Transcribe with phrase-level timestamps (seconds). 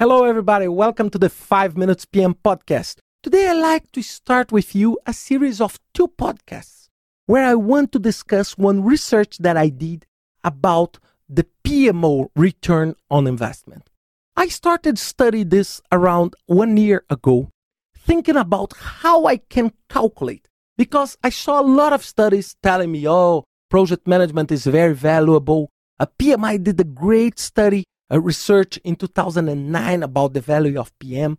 [0.00, 0.66] Hello, everybody.
[0.66, 3.00] Welcome to the 5 Minutes PM podcast.
[3.22, 6.88] Today, I'd like to start with you a series of two podcasts
[7.26, 10.06] where I want to discuss one research that I did
[10.42, 13.90] about the PMO return on investment.
[14.38, 17.50] I started study this around one year ago,
[17.94, 20.48] thinking about how I can calculate
[20.78, 25.68] because I saw a lot of studies telling me, oh, project management is very valuable.
[25.98, 31.38] A PMI did a great study a research in 2009 about the value of PM,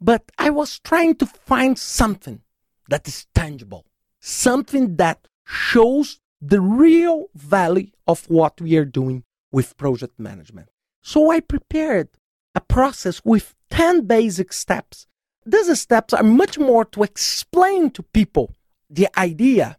[0.00, 2.42] but I was trying to find something
[2.88, 3.86] that is tangible,
[4.20, 10.68] something that shows the real value of what we are doing with project management.
[11.00, 12.08] So I prepared
[12.54, 15.06] a process with 10 basic steps.
[15.46, 18.54] These steps are much more to explain to people
[18.90, 19.78] the idea.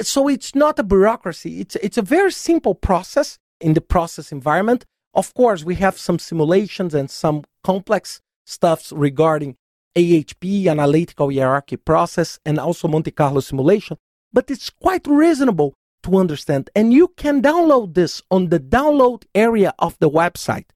[0.00, 1.60] So it's not a bureaucracy.
[1.60, 6.18] It's, it's a very simple process in the process environment of course, we have some
[6.18, 9.56] simulations and some complex stuffs regarding
[9.96, 13.96] AHP, analytical hierarchy process, and also Monte Carlo simulation,
[14.32, 16.70] but it's quite reasonable to understand.
[16.74, 20.66] And you can download this on the download area of the website,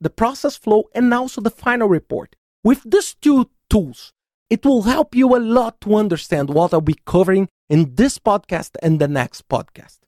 [0.00, 2.36] the process flow, and also the final report.
[2.62, 4.12] With these two tools,
[4.50, 8.76] it will help you a lot to understand what I'll be covering in this podcast
[8.82, 9.98] and the next podcast.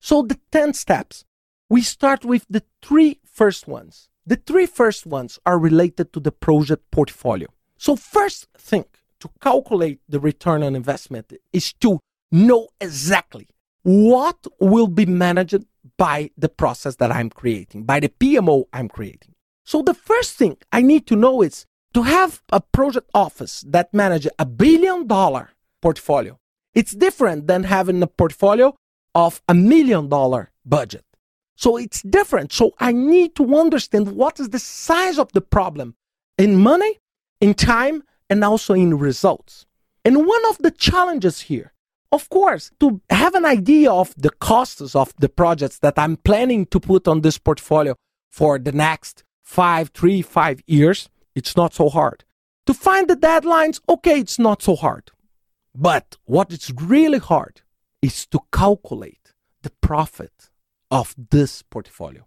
[0.00, 1.24] So, the 10 steps.
[1.70, 4.08] We start with the three first ones.
[4.26, 7.48] The three first ones are related to the project portfolio.
[7.78, 8.84] So, first thing
[9.20, 12.00] to calculate the return on investment is to
[12.32, 13.46] know exactly
[13.82, 15.64] what will be managed
[15.96, 19.32] by the process that I'm creating, by the PMO I'm creating.
[19.64, 21.64] So, the first thing I need to know is
[21.94, 25.44] to have a project office that manages a billion dollar
[25.80, 26.34] portfolio.
[26.74, 28.74] It's different than having a portfolio
[29.14, 31.07] of a million dollar budget.
[31.58, 32.52] So it's different.
[32.52, 35.96] So I need to understand what is the size of the problem
[36.38, 37.00] in money,
[37.40, 39.66] in time, and also in results.
[40.04, 41.72] And one of the challenges here,
[42.12, 46.64] of course, to have an idea of the costs of the projects that I'm planning
[46.66, 47.96] to put on this portfolio
[48.30, 52.24] for the next five, three, five years, it's not so hard.
[52.66, 55.10] To find the deadlines, okay, it's not so hard.
[55.74, 57.62] But what is really hard
[58.00, 60.50] is to calculate the profit
[60.90, 62.26] of this portfolio.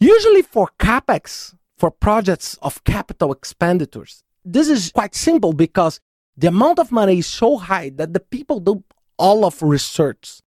[0.00, 6.00] Usually for capex, for projects of capital expenditures, this is quite simple because
[6.36, 8.84] the amount of money is so high that the people do
[9.18, 10.40] all of research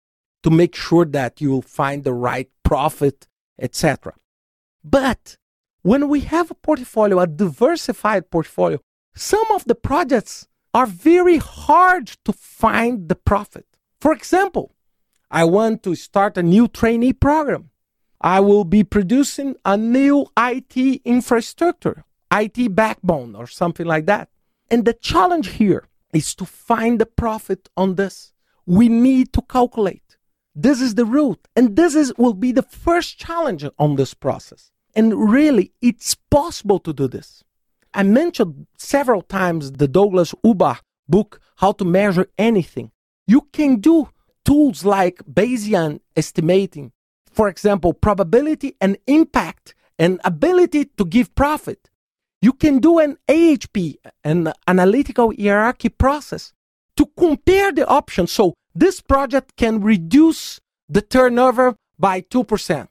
[0.44, 3.28] to make sure that you will find the right profit,
[3.60, 4.14] etc.
[4.84, 5.38] But
[5.82, 8.80] when we have a portfolio, a diversified portfolio,
[9.16, 13.66] some of the projects are very hard to find the profit.
[14.00, 14.74] For example,
[15.34, 17.70] I want to start a new trainee program.
[18.20, 24.28] I will be producing a new IT infrastructure, IT backbone, or something like that.
[24.70, 28.34] And the challenge here is to find the profit on this.
[28.66, 30.18] We need to calculate.
[30.54, 31.48] This is the root.
[31.56, 34.72] And this is, will be the first challenge on this process.
[34.94, 37.42] And really, it's possible to do this.
[37.94, 42.92] I mentioned several times the Douglas Hubbard book, How to Measure Anything.
[43.28, 44.10] You can do
[44.46, 46.92] tools like Bayesian estimating,
[47.32, 51.90] for example, probability and impact and ability to give profit.
[52.42, 56.54] You can do an AHP, an analytical hierarchy process,
[56.98, 58.32] to compare the options.
[58.32, 60.60] So this project can reduce
[60.90, 62.88] the turnover by 2%,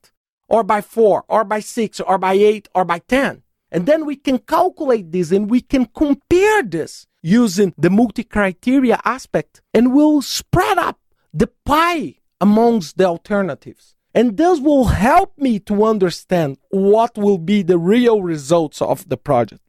[0.49, 3.43] or by 4, or by 6, or by 8, or by 10.
[3.73, 9.01] And then we can calculate this and we can compare this using the multi criteria
[9.05, 11.00] aspect and we'll spread up
[11.33, 13.95] the pie amongst the alternatives.
[14.15, 19.17] And this will help me to understand what will be the real results of the
[19.17, 19.63] project.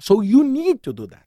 [0.00, 1.26] So you need to do that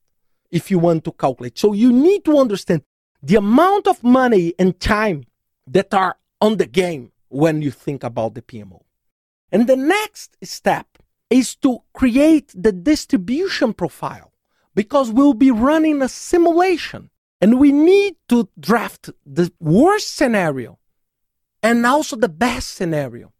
[0.50, 1.58] if you want to calculate.
[1.58, 2.84] So you need to understand
[3.24, 5.26] the amount of money and time
[5.68, 8.82] that are on the game when you think about the PMO.
[9.52, 10.88] And the next step
[11.30, 14.34] is to create the distribution profile
[14.76, 17.11] because we'll be running a simulation
[17.42, 20.78] and we need to draft the worst scenario
[21.64, 23.34] and also the best scenario.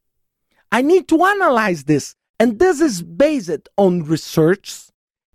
[0.72, 2.16] I need to analyze this.
[2.40, 4.88] And this is based on research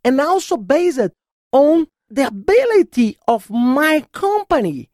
[0.05, 1.13] and also based
[1.53, 4.91] on the ability of my company.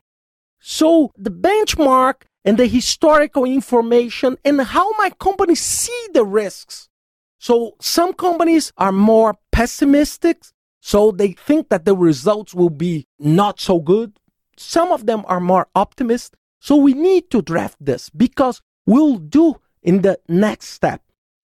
[0.59, 6.91] So the benchmark and the historical information and how my company see the risks.
[7.39, 10.43] So some companies are more pessimistic
[10.85, 14.19] so they think that the results will be not so good.
[14.57, 16.35] Some of them are more optimist.
[16.59, 21.01] So we need to draft this because we'll do in the next step.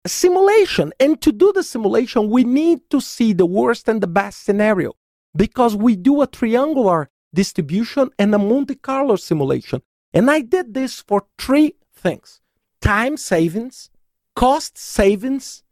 [0.06, 0.94] a simulation.
[1.00, 4.94] And to do the simulation, we need to see the worst and the best scenario
[5.36, 9.82] because we do a triangular distribution and a Monte Carlo simulation.
[10.14, 12.40] And I did this for three things
[12.82, 13.90] time savings,
[14.36, 15.64] cost savings,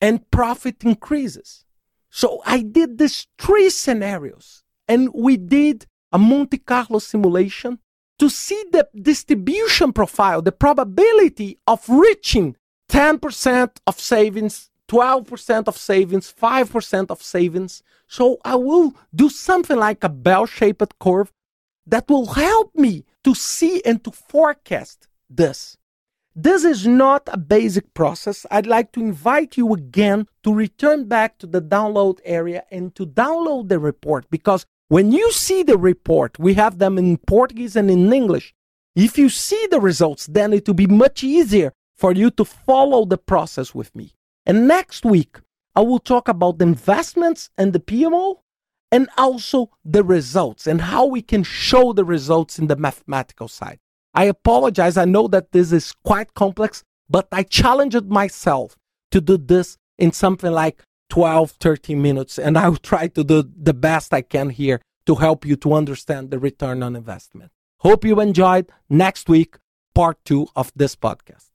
[0.00, 1.66] and profit increases.
[2.10, 7.78] So I did these three scenarios and we did a Monte Carlo simulation
[8.18, 12.56] to see the distribution profile, the probability of reaching
[12.90, 17.82] 10% of savings, 12% of savings, 5% of savings.
[18.08, 21.32] So I will do something like a bell shaped curve
[21.86, 25.76] that will help me to see and to forecast this.
[26.42, 28.46] This is not a basic process.
[28.50, 33.04] I'd like to invite you again to return back to the download area and to
[33.04, 37.90] download the report because when you see the report, we have them in Portuguese and
[37.90, 38.54] in English.
[38.96, 43.04] If you see the results, then it will be much easier for you to follow
[43.04, 44.14] the process with me.
[44.46, 45.40] And next week,
[45.76, 48.36] I will talk about the investments and the PMO
[48.90, 53.78] and also the results and how we can show the results in the mathematical side.
[54.14, 54.96] I apologize.
[54.96, 58.76] I know that this is quite complex, but I challenged myself
[59.10, 62.38] to do this in something like 12, 13 minutes.
[62.38, 66.30] And I'll try to do the best I can here to help you to understand
[66.30, 67.50] the return on investment.
[67.78, 69.56] Hope you enjoyed next week,
[69.94, 71.49] part two of this podcast.